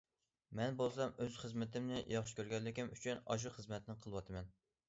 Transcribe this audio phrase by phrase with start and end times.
[0.59, 4.55] مەن بولسام ئۆز خىزمىتىمنى ياخشى كۆرگەنلىكىم ئۈچۈن ئاشۇ خىزمەتنى قىلىۋاتىمەن.